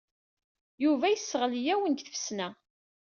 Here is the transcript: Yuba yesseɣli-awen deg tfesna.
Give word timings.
Yuba 0.83 1.07
yesseɣli-awen 1.09 1.93
deg 1.93 1.99
tfesna. 2.07 2.49